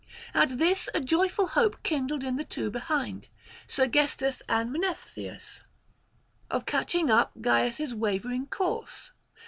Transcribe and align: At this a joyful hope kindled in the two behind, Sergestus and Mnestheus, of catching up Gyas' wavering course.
At 0.33 0.57
this 0.57 0.89
a 0.95 0.99
joyful 0.99 1.49
hope 1.49 1.83
kindled 1.83 2.23
in 2.23 2.35
the 2.35 2.43
two 2.43 2.71
behind, 2.71 3.29
Sergestus 3.67 4.41
and 4.49 4.71
Mnestheus, 4.71 5.61
of 6.49 6.65
catching 6.65 7.11
up 7.11 7.33
Gyas' 7.39 7.93
wavering 7.93 8.47
course. 8.47 9.11